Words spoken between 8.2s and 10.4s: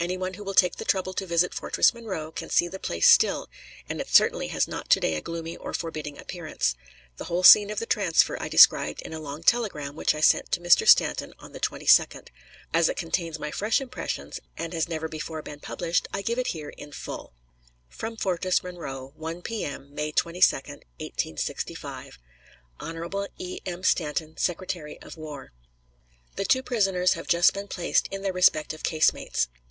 I described in a long telegram which I